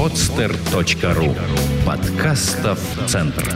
podster.ru 0.00 1.36
Подкастов 1.84 2.80
Центр 3.06 3.54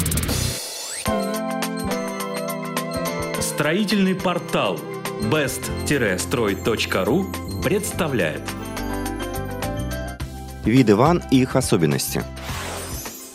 Строительный 3.41 4.15
портал 4.15 4.79
best-строй.ру 5.23 7.27
представляет 7.63 8.43
Виды 10.67 10.95
ванн 10.95 11.23
и 11.31 11.41
их 11.41 11.57
особенности. 11.57 12.23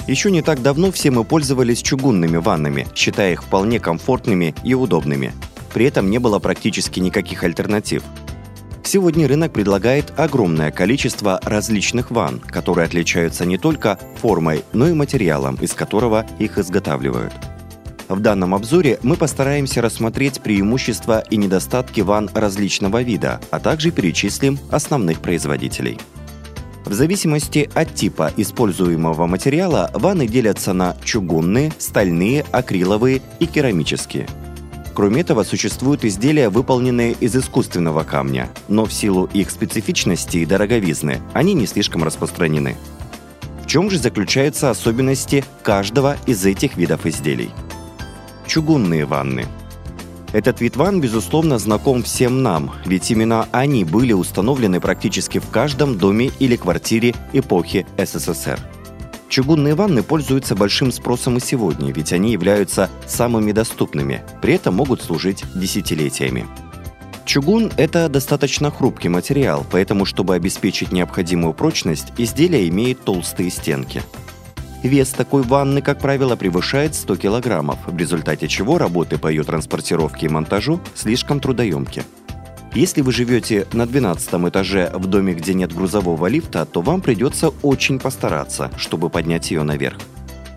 Еще 0.06 0.30
не 0.30 0.44
так 0.44 0.62
давно 0.62 0.92
все 0.92 1.10
мы 1.10 1.24
пользовались 1.24 1.82
чугунными 1.82 2.38
ваннами, 2.38 2.88
считая 2.94 3.32
их 3.32 3.42
вполне 3.42 3.80
комфортными 3.80 4.54
и 4.64 4.76
удобными. 4.76 5.34
При 5.74 5.86
этом 5.86 6.12
не 6.12 6.20
было 6.20 6.38
практически 6.38 7.00
никаких 7.00 7.44
альтернатив. 7.44 8.04
Сегодня 8.92 9.28
рынок 9.28 9.54
предлагает 9.54 10.12
огромное 10.18 10.72
количество 10.72 11.40
различных 11.44 12.10
ванн, 12.10 12.40
которые 12.40 12.86
отличаются 12.86 13.46
не 13.46 13.60
только 13.60 14.00
формой, 14.16 14.64
но 14.74 14.88
и 14.88 14.94
материалом, 14.94 15.60
из 15.62 15.76
которого 15.76 16.26
их 16.40 16.58
изготавливают. 16.58 17.32
В 18.08 18.20
данном 18.20 18.56
обзоре 18.56 18.98
мы 19.04 19.16
постараемся 19.16 19.84
рассмотреть 19.84 20.42
преимущества 20.42 21.24
и 21.30 21.38
недостатки 21.38 22.02
ванн 22.02 22.32
различного 22.34 23.04
вида, 23.04 23.40
а 23.52 23.60
также 23.60 23.92
перечислим 23.92 24.58
основных 24.72 25.20
производителей. 25.20 26.00
В 26.84 26.94
зависимости 26.94 27.70
от 27.76 27.94
типа 27.94 28.34
используемого 28.38 29.28
материала 29.28 29.92
ванны 29.94 30.28
делятся 30.28 30.74
на 30.74 30.98
чугунные, 31.04 31.72
стальные, 31.78 32.44
акриловые 32.52 33.22
и 33.40 33.46
керамические– 33.46 34.26
Кроме 35.00 35.22
этого, 35.22 35.44
существуют 35.44 36.04
изделия, 36.04 36.50
выполненные 36.50 37.14
из 37.14 37.34
искусственного 37.34 38.04
камня, 38.04 38.50
но 38.68 38.84
в 38.84 38.92
силу 38.92 39.30
их 39.32 39.50
специфичности 39.50 40.40
и 40.40 40.46
дороговизны 40.46 41.22
они 41.32 41.54
не 41.54 41.68
слишком 41.68 42.04
распространены. 42.04 42.76
В 43.64 43.66
чем 43.66 43.90
же 43.90 43.98
заключаются 43.98 44.70
особенности 44.70 45.46
каждого 45.64 46.18
из 46.26 46.46
этих 46.46 46.76
видов 46.76 47.06
изделий? 47.06 47.50
Чугунные 48.46 49.06
ванны. 49.06 49.46
Этот 50.34 50.60
вид 50.60 50.76
ванн, 50.76 51.00
безусловно, 51.00 51.60
знаком 51.60 52.04
всем 52.04 52.44
нам, 52.44 52.74
ведь 52.86 53.10
именно 53.10 53.48
они 53.54 53.86
были 53.86 54.12
установлены 54.12 54.82
практически 54.82 55.38
в 55.38 55.50
каждом 55.50 55.98
доме 55.98 56.30
или 56.40 56.58
квартире 56.58 57.16
эпохи 57.32 57.88
СССР. 57.98 58.60
Чугунные 59.30 59.76
ванны 59.76 60.02
пользуются 60.02 60.56
большим 60.56 60.92
спросом 60.92 61.38
и 61.38 61.40
сегодня, 61.40 61.94
ведь 61.94 62.12
они 62.12 62.32
являются 62.32 62.90
самыми 63.06 63.52
доступными, 63.52 64.24
при 64.42 64.56
этом 64.56 64.74
могут 64.74 65.04
служить 65.04 65.44
десятилетиями. 65.54 66.48
Чугун– 67.26 67.72
это 67.78 68.10
достаточно 68.10 68.72
хрупкий 68.72 69.08
материал, 69.08 69.64
поэтому, 69.72 70.06
чтобы 70.06 70.34
обеспечить 70.34 70.92
необходимую 70.92 71.54
прочность, 71.54 72.08
изделие 72.18 72.68
имеет 72.70 73.04
толстые 73.04 73.52
стенки. 73.52 74.02
Вес 74.82 75.10
такой 75.10 75.44
ванны, 75.44 75.84
как 75.84 76.00
правило, 76.00 76.36
превышает 76.36 76.96
100 76.96 77.18
кг, 77.18 77.78
в 77.86 77.98
результате 77.98 78.48
чего 78.48 78.80
работы 78.80 79.20
по 79.20 79.28
ее 79.28 79.44
транспортировке 79.44 80.26
и 80.26 80.30
монтажу 80.30 80.82
слишком 80.96 81.40
трудоемки– 81.40 82.04
если 82.76 83.02
вы 83.02 83.12
живете 83.12 83.68
на 83.74 83.88
12 83.88 84.30
этаже 84.50 84.92
в 84.94 85.08
доме, 85.08 85.34
где 85.34 85.54
нет 85.54 85.74
грузового 85.74 86.28
лифта, 86.28 86.66
то 86.66 86.82
вам 86.82 87.02
придется 87.02 87.50
очень 87.64 88.00
постараться, 88.00 88.72
чтобы 88.78 89.10
поднять 89.10 89.50
ее 89.50 89.64
наверх. 89.64 89.98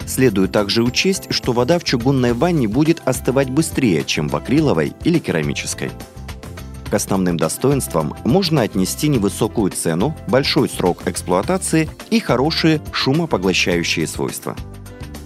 Следует 0.06 0.52
также 0.52 0.82
учесть, 0.82 1.32
что 1.32 1.52
вода 1.52 1.78
в 1.78 1.84
чугунной 1.84 2.34
ванне 2.34 2.68
будет 2.68 3.00
остывать 3.06 3.48
быстрее, 3.48 4.04
чем 4.04 4.28
в 4.28 4.36
акриловой 4.36 4.92
или 5.04 5.18
керамической. 5.18 5.90
К 6.90 6.94
основным 6.94 7.38
достоинствам 7.38 8.14
можно 8.24 8.60
отнести 8.60 9.08
невысокую 9.08 9.70
цену, 9.70 10.14
большой 10.28 10.68
срок 10.68 11.04
эксплуатации 11.06 11.88
и 12.10 12.20
хорошие 12.20 12.82
шумопоглощающие 12.92 14.06
свойства. 14.06 14.54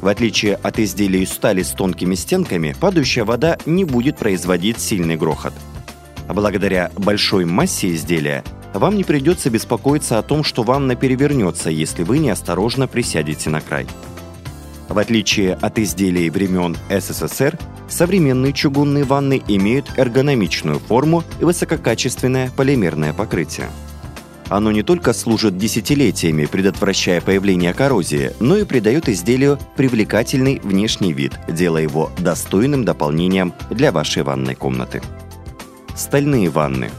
В 0.01 0.07
отличие 0.07 0.55
от 0.55 0.79
изделий 0.79 1.23
из 1.23 1.33
стали 1.33 1.63
с 1.65 1.71
тонкими 1.71 2.15
стенками, 2.15 2.77
падающая 2.79 3.25
вода 3.25 3.59
не 3.67 3.85
будет 3.85 4.19
производить 4.19 4.79
сильный 4.79 5.17
грохот– 5.17 5.55
а 6.29 6.35
благодаря 6.35 6.91
большой 6.97 7.45
массе 7.45 7.95
изделия 7.95 8.45
вам 8.75 8.97
не 8.97 9.05
придется 9.05 9.51
беспокоиться 9.51 10.19
о 10.19 10.23
том, 10.23 10.45
что 10.45 10.63
ванна 10.63 10.97
перевернется, 10.97 11.71
если 11.71 12.03
вы 12.03 12.19
неосторожно 12.19 12.87
присядете 12.87 13.51
на 13.51 13.61
край. 13.61 13.87
В 14.89 14.99
отличие 14.99 15.55
от 15.55 15.79
изделий 15.79 16.31
времен 16.31 16.77
СССР, 16.91 17.59
современные 17.89 18.53
чугунные 18.53 19.05
ванны 19.05 19.43
имеют 19.49 19.91
эргономичную 19.97 20.79
форму 20.79 21.25
и 21.41 21.45
высококачественное 21.45 22.51
полимерное 22.57 23.13
покрытие. 23.13 23.69
Оно 24.49 24.71
не 24.71 24.85
только 24.85 25.13
служит 25.13 25.59
десятилетиями, 25.59 26.45
предотвращая 26.45 27.21
появление 27.21 27.75
коррозии, 27.75 28.31
но 28.39 28.57
и 28.57 28.65
придает 28.65 29.09
изделию 29.09 29.59
привлекательный 29.77 30.61
внешний 30.63 31.13
вид, 31.13 31.33
делая 31.49 31.83
его 31.83 32.13
достойным 32.19 32.85
дополнением 32.85 33.55
для 33.71 33.91
вашей 33.91 34.23
ванной 34.23 34.55
комнаты 34.55 35.03
стальные 35.97 36.51
ванны. 36.51 36.91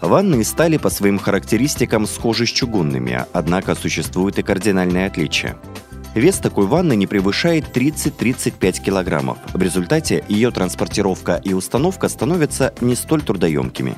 Ванны 0.00 0.40
из 0.40 0.48
стали 0.48 0.76
по 0.76 0.90
своим 0.90 1.18
характеристикам 1.18 2.06
схожи 2.06 2.46
с 2.46 2.50
чугунными, 2.50 3.24
однако 3.32 3.74
существуют 3.74 4.38
и 4.38 4.42
кардинальные 4.42 5.06
отличия. 5.06 5.56
Вес 6.14 6.38
такой 6.38 6.66
ванны 6.66 6.94
не 6.94 7.06
превышает 7.06 7.74
30-35 7.74 8.82
килограммов. 8.82 9.38
В 9.54 9.62
результате 9.62 10.24
ее 10.28 10.50
транспортировка 10.50 11.40
и 11.42 11.54
установка 11.54 12.08
становятся 12.08 12.74
не 12.80 12.94
столь 12.96 13.22
трудоемкими. 13.22 13.96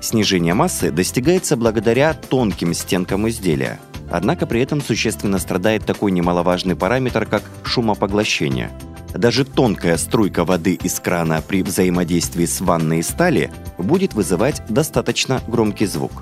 Снижение 0.00 0.54
массы 0.54 0.90
достигается 0.90 1.56
благодаря 1.56 2.14
тонким 2.14 2.72
стенкам 2.72 3.28
изделия. 3.28 3.78
Однако 4.10 4.46
при 4.46 4.60
этом 4.60 4.80
существенно 4.80 5.38
страдает 5.38 5.84
такой 5.84 6.12
немаловажный 6.12 6.76
параметр, 6.76 7.26
как 7.26 7.42
шумопоглощение– 7.64 8.70
даже 9.14 9.44
тонкая 9.44 9.96
струйка 9.96 10.44
воды 10.44 10.74
из 10.74 10.98
крана 11.00 11.42
при 11.46 11.62
взаимодействии 11.62 12.46
с 12.46 12.60
ванной 12.60 13.02
стали 13.02 13.50
будет 13.78 14.14
вызывать 14.14 14.62
достаточно 14.68 15.40
громкий 15.46 15.86
звук. 15.86 16.12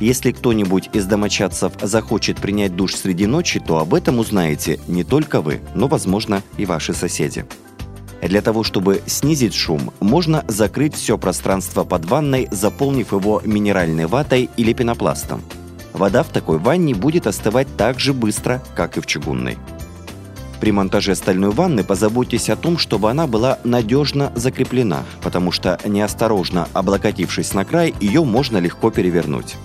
Если 0.00 0.32
кто-нибудь 0.32 0.90
из 0.92 1.06
домочадцев 1.06 1.72
захочет 1.80 2.38
принять 2.38 2.74
душ 2.74 2.96
среди 2.96 3.26
ночи, 3.26 3.60
то 3.60 3.78
об 3.78 3.94
этом 3.94 4.18
узнаете 4.18 4.80
не 4.88 5.04
только 5.04 5.40
вы, 5.40 5.60
но, 5.74 5.86
возможно, 5.86 6.42
и 6.56 6.66
ваши 6.66 6.92
соседи. 6.92 7.46
Для 8.20 8.40
того, 8.40 8.62
чтобы 8.64 9.02
снизить 9.06 9.54
шум, 9.54 9.92
можно 10.00 10.44
закрыть 10.48 10.94
все 10.94 11.18
пространство 11.18 11.84
под 11.84 12.04
ванной, 12.06 12.48
заполнив 12.50 13.12
его 13.12 13.42
минеральной 13.44 14.06
ватой 14.06 14.48
или 14.56 14.72
пенопластом. 14.72 15.42
Вода 15.92 16.22
в 16.22 16.28
такой 16.28 16.58
ванне 16.58 16.94
будет 16.94 17.26
остывать 17.26 17.68
так 17.76 18.00
же 18.00 18.12
быстро, 18.12 18.62
как 18.74 18.96
и 18.96 19.00
в 19.00 19.06
чугунной. 19.06 19.58
При 20.62 20.70
монтаже 20.70 21.16
стальной 21.16 21.50
ванны 21.50 21.82
позаботьтесь 21.82 22.48
о 22.48 22.54
том, 22.54 22.78
чтобы 22.78 23.10
она 23.10 23.26
была 23.26 23.58
надежно 23.64 24.30
закреплена, 24.36 25.02
потому 25.20 25.50
что 25.50 25.76
неосторожно 25.84 26.68
облокотившись 26.72 27.52
на 27.52 27.64
край, 27.64 27.92
ее 27.98 28.22
можно 28.22 28.58
легко 28.58 28.92
перевернуть. 28.92 29.56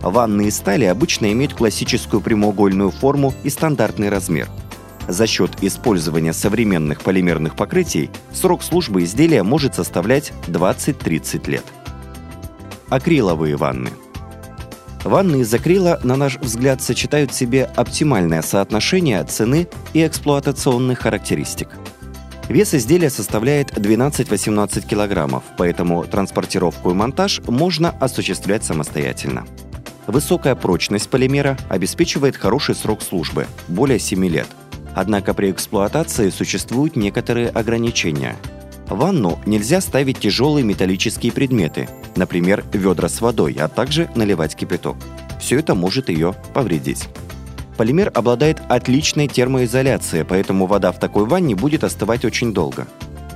Ванны 0.00 0.46
из 0.46 0.56
стали 0.56 0.86
обычно 0.86 1.30
имеют 1.30 1.52
классическую 1.52 2.22
прямоугольную 2.22 2.90
форму 2.90 3.34
и 3.42 3.50
стандартный 3.50 4.08
размер. 4.08 4.48
За 5.06 5.26
счет 5.26 5.50
использования 5.60 6.32
современных 6.32 7.02
полимерных 7.02 7.54
покрытий 7.54 8.08
срок 8.32 8.62
службы 8.62 9.04
изделия 9.04 9.42
может 9.42 9.74
составлять 9.74 10.32
20-30 10.46 11.50
лет. 11.50 11.64
Акриловые 12.88 13.56
ванны– 13.56 13.90
Ванны 15.04 15.40
из 15.40 15.54
акрила, 15.54 15.98
на 16.04 16.16
наш 16.16 16.36
взгляд, 16.36 16.82
сочетают 16.82 17.30
в 17.30 17.34
себе 17.34 17.64
оптимальное 17.74 18.42
соотношение 18.42 19.24
цены 19.24 19.66
и 19.94 20.06
эксплуатационных 20.06 21.00
характеристик. 21.00 21.68
Вес 22.48 22.74
изделия 22.74 23.10
составляет 23.10 23.70
12-18 23.78 24.86
килограммов, 24.86 25.44
поэтому 25.56 26.04
транспортировку 26.04 26.90
и 26.90 26.94
монтаж 26.94 27.40
можно 27.46 27.90
осуществлять 28.00 28.64
самостоятельно. 28.64 29.46
Высокая 30.06 30.54
прочность 30.54 31.08
полимера 31.08 31.56
обеспечивает 31.68 32.36
хороший 32.36 32.74
срок 32.74 33.02
службы– 33.02 33.46
более 33.68 34.00
7 34.00 34.26
лет. 34.26 34.48
Однако 34.94 35.32
при 35.32 35.50
эксплуатации 35.52 36.30
существуют 36.30 36.96
некоторые 36.96 37.48
ограничения– 37.48 38.36
в 38.90 38.98
ванну 38.98 39.38
нельзя 39.46 39.80
ставить 39.80 40.18
тяжелые 40.18 40.64
металлические 40.64 41.32
предметы, 41.32 41.88
например, 42.16 42.64
ведра 42.72 43.08
с 43.08 43.20
водой, 43.20 43.56
а 43.60 43.68
также 43.68 44.10
наливать 44.14 44.56
кипяток. 44.56 44.96
Все 45.40 45.58
это 45.58 45.74
может 45.74 46.08
ее 46.08 46.34
повредить. 46.52 47.08
Полимер 47.76 48.10
обладает 48.12 48.60
отличной 48.68 49.26
термоизоляцией, 49.26 50.24
поэтому 50.24 50.66
вода 50.66 50.92
в 50.92 50.98
такой 50.98 51.24
ванне 51.24 51.54
будет 51.54 51.84
остывать 51.84 52.24
очень 52.24 52.52
долго. 52.52 52.86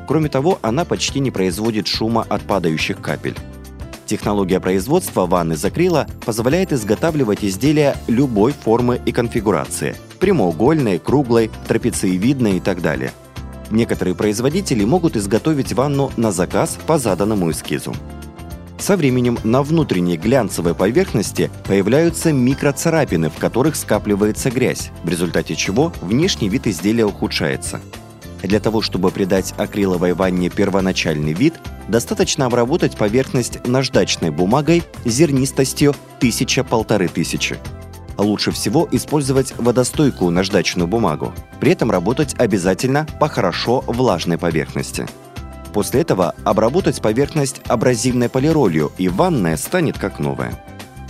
Кроме 0.07 0.29
того, 0.29 0.59
она 0.61 0.85
почти 0.85 1.21
не 1.21 1.31
производит 1.31 1.87
шума 1.87 2.27
от 2.29 2.43
падающих 2.43 3.01
капель. 3.01 3.37
Технология 4.05 4.61
производства 4.61 5.25
ванны 5.25 5.55
из 5.55 5.65
позволяет 6.27 6.75
изготавливать 6.75 7.43
изделия 7.43 7.97
любой 8.07 8.53
формы 8.53 9.01
и 9.07 9.13
конфигурации– 9.13 9.97
прямоугольной, 10.21 10.99
круглой, 10.99 11.51
трапециевидной 11.67 12.59
и 12.59 12.61
так 12.61 12.83
далее– 12.83 13.13
Некоторые 13.71 14.15
производители 14.15 14.85
могут 14.85 15.17
изготовить 15.17 15.73
ванну 15.73 16.13
на 16.17 16.33
заказ 16.33 16.79
по 16.87 16.99
заданному 16.99 17.51
эскизу. 17.51 17.95
Со 18.79 18.97
временем 18.97 19.39
на 19.45 19.63
внутренней 19.63 20.17
глянцевой 20.17 20.75
поверхности 20.75 21.51
появляются 21.67 22.33
микроцарапины, 22.33 23.31
в 23.31 23.39
которых 23.39 23.77
скапливается 23.77 24.51
грязь, 24.51 24.91
в 25.05 25.09
результате 25.09 25.55
чего 25.55 25.93
внешний 26.03 26.49
вид 26.49 26.67
изделия 26.67 27.07
ухудшается. 27.07 27.81
Для 28.43 28.61
того, 28.61 28.83
чтобы 28.83 29.11
придать 29.11 29.55
акриловой 29.57 30.13
ванне 30.13 30.51
первоначальный 30.51 31.33
вид, 31.33 31.55
достаточно 31.89 32.45
обработать 32.45 32.97
поверхность 32.97 33.67
наждачной 33.67 34.31
бумагой 34.31 34.83
зернистостью 35.07 35.95
1000-1500. 36.21 37.84
Лучше 38.17 38.53
всего 38.53 38.89
использовать 38.93 39.55
водостойкую 39.59 40.31
наждачную 40.31 40.87
бумагу. 40.87 41.33
При 41.61 41.73
этом 41.73 41.91
работать 41.91 42.35
обязательно 42.39 43.07
по 43.19 43.29
хорошо 43.29 43.83
влажной 43.87 44.39
поверхности. 44.39 45.07
После 45.73 46.03
этого 46.03 46.35
обработать 46.45 47.03
поверхность 47.03 47.61
абразивной 47.67 48.29
полиролью, 48.29 48.93
и 48.97 49.09
ванная 49.09 49.57
станет 49.57 49.99
как 49.99 50.21
новая. 50.21 50.63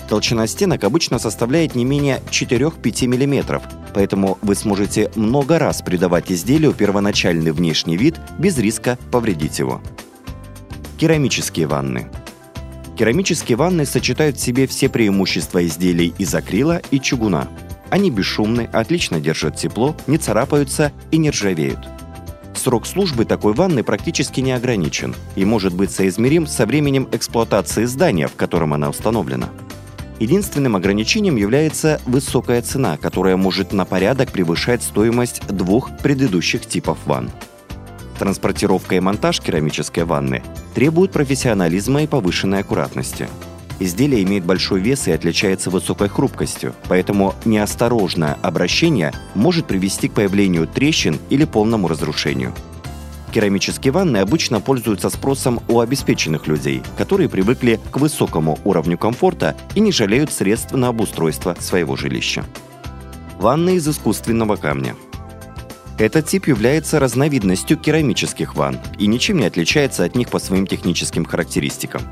Толщина 0.09 0.47
стенок 0.47 0.85
обычно 0.85 1.19
составляет 1.19 1.75
не 1.75 1.85
менее 1.85 2.23
4-5 2.31 3.07
мм, 3.07 3.61
поэтому 3.95 4.39
вы 4.43 4.55
сможете 4.55 5.11
много 5.17 5.59
раз 5.59 5.83
придавать 5.83 6.31
изделию 6.33 6.73
первоначальный 6.73 7.53
внешний 7.53 7.97
вид 7.97 8.17
без 8.39 8.57
риска 8.59 8.99
повредить 9.11 9.59
его. 9.59 9.83
Керамические 10.99 11.67
ванны. 11.67 12.09
Керамические 12.97 13.57
ванны 13.57 13.87
сочетают 13.87 14.37
в 14.37 14.41
себе 14.41 14.67
все 14.67 14.89
преимущества 14.89 15.67
изделий 15.67 16.15
из 16.19 16.35
акрила 16.35 16.81
и 16.91 17.01
чугуна. 17.01 17.49
Они 17.91 18.11
бесшумны, 18.11 18.69
отлично 18.73 19.21
держат 19.21 19.57
тепло, 19.57 19.97
не 20.07 20.19
царапаются 20.19 20.93
и 21.11 21.17
не 21.17 21.31
ржавеют. 21.31 21.79
Срок 22.55 22.87
службы 22.87 23.25
такой 23.25 23.53
ванны 23.53 23.83
практически 23.83 24.41
не 24.41 24.53
ограничен 24.53 25.15
и 25.35 25.45
может 25.45 25.75
быть 25.75 25.91
соизмерим 25.91 26.47
со 26.47 26.67
временем 26.67 27.09
эксплуатации 27.11 27.85
здания, 27.85 28.29
в 28.29 28.37
котором 28.37 28.73
она 28.73 28.89
установлена. 28.89 29.49
Единственным 30.21 30.77
ограничением 30.77 31.37
является 31.37 32.01
высокая 32.07 32.63
цена, 32.63 32.97
которая 32.97 33.37
может 33.37 33.73
на 33.73 33.85
порядок 33.85 34.31
превышать 34.31 34.83
стоимость 34.83 35.45
двух 35.49 35.97
предыдущих 35.99 36.65
типов 36.67 36.99
ванн. 37.05 37.31
Транспортировка 38.25 38.95
и 38.95 39.01
монтаж 39.01 39.39
керамической 39.43 40.05
ванны 40.05 40.43
требуют 40.75 41.13
профессионализма 41.13 42.05
и 42.05 42.07
повышенной 42.07 42.61
аккуратности. 42.61 43.29
Изделие 43.81 44.23
имеет 44.23 44.47
большой 44.47 44.81
вес 44.81 45.07
и 45.09 45.13
отличается 45.13 45.69
высокой 45.69 46.09
хрупкостью, 46.09 46.73
поэтому 46.89 47.35
неосторожное 47.45 48.39
обращение 48.41 49.13
может 49.35 49.67
привести 49.67 50.09
к 50.09 50.15
появлению 50.15 50.67
трещин 50.67 51.19
или 51.29 51.45
полному 51.45 51.87
разрушению. 51.87 52.55
Керамические 53.31 53.93
ванны 53.93 54.17
обычно 54.17 54.63
пользуются 54.63 55.11
спросом 55.11 55.61
у 55.69 55.81
обеспеченных 55.81 56.47
людей, 56.47 56.83
которые 56.97 57.29
привыкли 57.29 57.79
к 57.91 57.99
высокому 57.99 58.59
уровню 58.65 58.97
комфорта 58.97 59.55
и 59.75 59.81
не 59.81 59.93
жалеют 59.93 60.33
средств 60.33 60.73
на 60.73 60.89
обустройство 60.89 61.59
своего 61.61 61.95
жилища. 61.95 62.47
Ванны 63.39 63.75
из 63.75 63.87
искусственного 63.87 64.57
камня– 64.57 64.97
этот 65.99 66.27
тип 66.27 66.49
является 66.49 66.99
разновидностью 66.99 67.77
керамических 67.77 68.57
ванн 68.57 68.79
и 68.99 69.07
ничем 69.07 69.39
не 69.39 69.47
отличается 69.47 70.05
от 70.05 70.17
них 70.17 70.29
по 70.29 70.41
своим 70.41 70.67
техническим 70.67 71.25
характеристикам. 71.25 72.03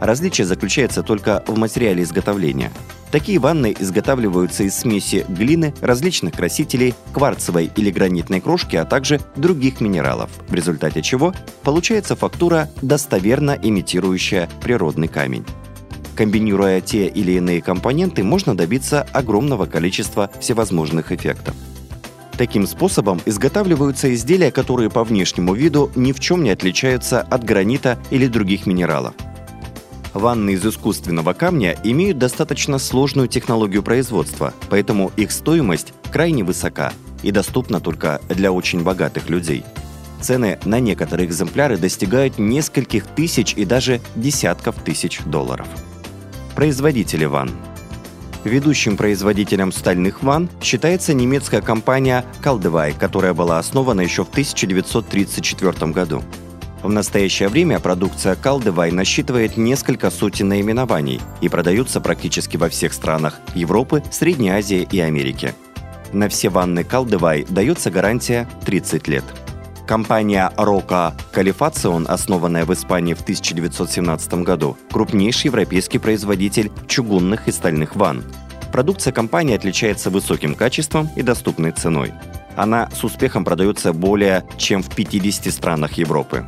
Различие 0.00 0.46
заключается 0.46 1.02
только 1.02 1.44
в 1.46 1.58
материале 1.58 2.02
изготовления. 2.02 2.72
Такие 3.10 3.38
ванны 3.38 3.74
изготавливаются 3.78 4.64
из 4.64 4.76
смеси 4.76 5.24
глины, 5.28 5.74
различных 5.80 6.34
красителей, 6.34 6.94
кварцевой 7.12 7.70
или 7.76 7.90
гранитной 7.90 8.40
крошки, 8.40 8.76
а 8.76 8.84
также 8.84 9.20
других 9.36 9.80
минералов, 9.80 10.30
в 10.48 10.54
результате 10.54 11.02
чего 11.02 11.34
получается 11.62 12.16
фактура, 12.16 12.70
достоверно 12.80 13.58
имитирующая 13.60 14.48
природный 14.60 15.08
камень. 15.08 15.44
Комбинируя 16.16 16.80
те 16.80 17.06
или 17.06 17.32
иные 17.32 17.62
компоненты, 17.62 18.22
можно 18.22 18.56
добиться 18.56 19.02
огромного 19.12 19.66
количества 19.66 20.30
всевозможных 20.40 21.12
эффектов. 21.12 21.54
Таким 22.42 22.66
способом 22.66 23.20
изготавливаются 23.24 24.12
изделия, 24.12 24.50
которые 24.50 24.90
по 24.90 25.04
внешнему 25.04 25.54
виду 25.54 25.92
ни 25.94 26.10
в 26.10 26.18
чем 26.18 26.42
не 26.42 26.50
отличаются 26.50 27.20
от 27.20 27.44
гранита 27.44 28.00
или 28.10 28.26
других 28.26 28.66
минералов. 28.66 29.14
Ванны 30.12 30.54
из 30.54 30.66
искусственного 30.66 31.34
камня 31.34 31.78
имеют 31.84 32.18
достаточно 32.18 32.80
сложную 32.80 33.28
технологию 33.28 33.84
производства, 33.84 34.54
поэтому 34.70 35.12
их 35.16 35.30
стоимость 35.30 35.94
крайне 36.10 36.42
высока 36.42 36.92
и 37.22 37.30
доступна 37.30 37.78
только 37.78 38.20
для 38.28 38.50
очень 38.50 38.82
богатых 38.82 39.30
людей. 39.30 39.62
Цены 40.20 40.58
на 40.64 40.80
некоторые 40.80 41.28
экземпляры 41.28 41.76
достигают 41.76 42.40
нескольких 42.40 43.06
тысяч 43.06 43.54
и 43.54 43.64
даже 43.64 44.00
десятков 44.16 44.74
тысяч 44.82 45.20
долларов. 45.26 45.68
Производители 46.56 47.24
ванн 47.24 47.52
Ведущим 48.44 48.96
производителем 48.96 49.70
стальных 49.70 50.22
ванн 50.22 50.48
считается 50.60 51.14
немецкая 51.14 51.60
компания 51.60 52.24
Kaldewey, 52.42 52.98
которая 52.98 53.34
была 53.34 53.58
основана 53.58 54.00
еще 54.00 54.24
в 54.24 54.30
1934 54.30 55.92
году. 55.92 56.22
В 56.82 56.90
настоящее 56.90 57.48
время 57.48 57.78
продукция 57.78 58.34
Kaldewey 58.34 58.90
насчитывает 58.90 59.56
несколько 59.56 60.10
сотен 60.10 60.48
наименований 60.48 61.20
и 61.40 61.48
продается 61.48 62.00
практически 62.00 62.56
во 62.56 62.68
всех 62.68 62.92
странах 62.92 63.38
Европы, 63.54 64.02
Средней 64.10 64.50
Азии 64.50 64.88
и 64.90 64.98
Америки. 64.98 65.54
На 66.12 66.28
все 66.28 66.48
ванны 66.48 66.80
Kaldewey 66.80 67.46
дается 67.48 67.92
гарантия 67.92 68.48
30 68.66 69.06
лет. 69.06 69.24
Компания 69.86 70.52
Roca 70.56 71.12
Califacion, 71.34 72.06
основанная 72.06 72.64
в 72.64 72.72
Испании 72.72 73.14
в 73.14 73.22
1917 73.22 74.34
году, 74.34 74.76
крупнейший 74.90 75.48
европейский 75.48 75.98
производитель 75.98 76.70
чугунных 76.86 77.48
и 77.48 77.52
стальных 77.52 77.96
ванн. 77.96 78.22
Продукция 78.70 79.12
компании 79.12 79.56
отличается 79.56 80.08
высоким 80.08 80.54
качеством 80.54 81.10
и 81.16 81.22
доступной 81.22 81.72
ценой. 81.72 82.12
Она 82.56 82.88
с 82.90 83.02
успехом 83.02 83.44
продается 83.44 83.92
более 83.92 84.44
чем 84.56 84.82
в 84.82 84.94
50 84.94 85.52
странах 85.52 85.94
Европы. 85.94 86.46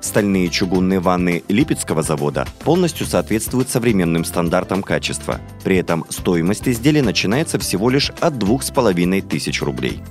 Стальные 0.00 0.48
чугунные 0.48 1.00
ванны 1.00 1.42
Липецкого 1.48 2.02
завода 2.02 2.46
полностью 2.64 3.06
соответствуют 3.06 3.68
современным 3.68 4.24
стандартам 4.24 4.82
качества. 4.82 5.38
При 5.62 5.76
этом 5.76 6.06
стоимость 6.08 6.66
изделия 6.66 7.02
начинается 7.02 7.58
всего 7.58 7.90
лишь 7.90 8.10
от 8.20 8.38
2500 8.38 9.62
рублей. 9.62 10.02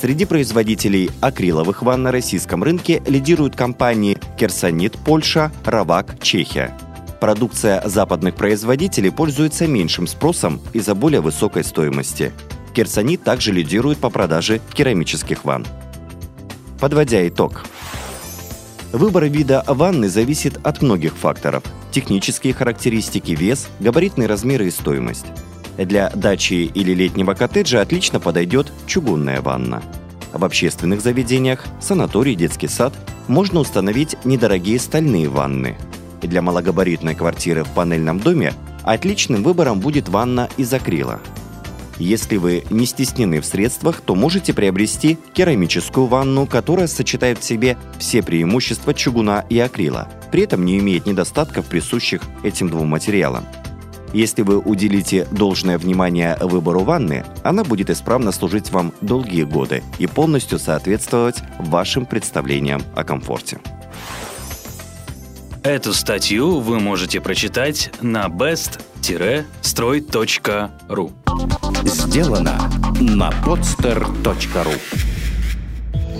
Среди 0.00 0.24
производителей 0.24 1.10
акриловых 1.20 1.82
ванн 1.82 2.04
на 2.04 2.10
российском 2.10 2.62
рынке 2.62 3.02
лидируют 3.06 3.54
компании 3.54 4.18
Керсонит 4.38 4.96
Польша, 4.96 5.52
Равак 5.62 6.18
Чехия. 6.22 6.74
Продукция 7.20 7.86
западных 7.86 8.34
производителей 8.34 9.10
пользуется 9.10 9.66
меньшим 9.66 10.06
спросом 10.06 10.58
из-за 10.72 10.94
более 10.94 11.20
высокой 11.20 11.64
стоимости. 11.64 12.32
Керсонит 12.72 13.24
также 13.24 13.52
лидирует 13.52 13.98
по 13.98 14.08
продаже 14.08 14.62
керамических 14.72 15.44
ванн. 15.44 15.66
Подводя 16.80 17.28
итог. 17.28 17.66
Выбор 18.92 19.24
вида 19.24 19.62
ванны 19.66 20.08
зависит 20.08 20.58
от 20.66 20.80
многих 20.80 21.14
факторов. 21.14 21.62
Технические 21.90 22.54
характеристики, 22.54 23.32
вес, 23.32 23.68
габаритные 23.80 24.28
размеры 24.28 24.68
и 24.68 24.70
стоимость. 24.70 25.26
Для 25.84 26.10
дачи 26.10 26.70
или 26.74 26.92
летнего 26.92 27.32
коттеджа 27.32 27.80
отлично 27.80 28.20
подойдет 28.20 28.70
чугунная 28.86 29.40
ванна. 29.40 29.82
В 30.32 30.44
общественных 30.44 31.00
заведениях, 31.00 31.64
санаторий, 31.80 32.34
детский 32.34 32.68
сад 32.68 32.92
можно 33.28 33.60
установить 33.60 34.16
недорогие 34.24 34.78
стальные 34.78 35.30
ванны. 35.30 35.78
Для 36.20 36.42
малогабаритной 36.42 37.14
квартиры 37.14 37.64
в 37.64 37.70
панельном 37.70 38.20
доме 38.20 38.52
отличным 38.82 39.42
выбором 39.42 39.80
будет 39.80 40.10
ванна 40.10 40.50
из 40.58 40.72
акрила. 40.74 41.18
Если 41.98 42.36
вы 42.36 42.64
не 42.68 42.84
стеснены 42.84 43.40
в 43.40 43.46
средствах, 43.46 44.02
то 44.02 44.14
можете 44.14 44.52
приобрести 44.52 45.18
керамическую 45.32 46.06
ванну, 46.06 46.46
которая 46.46 46.88
сочетает 46.88 47.38
в 47.38 47.44
себе 47.44 47.78
все 47.98 48.22
преимущества 48.22 48.92
чугуна 48.92 49.46
и 49.48 49.58
акрила, 49.58 50.08
при 50.30 50.42
этом 50.42 50.64
не 50.64 50.78
имеет 50.78 51.06
недостатков, 51.06 51.66
присущих 51.66 52.20
этим 52.42 52.68
двум 52.68 52.88
материалам. 52.88 53.46
Если 54.12 54.42
вы 54.42 54.58
уделите 54.58 55.26
должное 55.30 55.78
внимание 55.78 56.36
выбору 56.40 56.80
ванны, 56.80 57.24
она 57.42 57.64
будет 57.64 57.88
исправно 57.90 58.32
служить 58.32 58.70
вам 58.70 58.92
долгие 59.00 59.44
годы 59.44 59.82
и 59.98 60.06
полностью 60.06 60.58
соответствовать 60.58 61.42
вашим 61.58 62.04
представлениям 62.06 62.82
о 62.96 63.04
комфорте. 63.04 63.60
Эту 65.62 65.92
статью 65.92 66.60
вы 66.60 66.80
можете 66.80 67.20
прочитать 67.20 67.92
на 68.00 68.28
best-stroy.ru 68.28 71.12
Сделано 71.84 72.58
на 72.98 73.30
podster.ru 73.44 74.72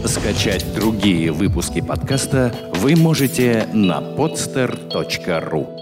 Скачать 0.07 0.75
другие 0.75 1.33
выпуски 1.33 1.81
подкаста 1.81 2.55
вы 2.75 2.97
можете 2.97 3.67
на 3.73 4.01
podster.ru 4.01 5.80